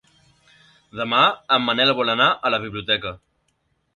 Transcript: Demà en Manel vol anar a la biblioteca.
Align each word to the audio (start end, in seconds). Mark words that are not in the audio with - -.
Demà 1.01 1.19
en 1.57 1.61
Manel 1.67 1.93
vol 2.01 2.13
anar 2.15 2.29
a 2.49 2.53
la 2.53 2.61
biblioteca. 2.65 3.15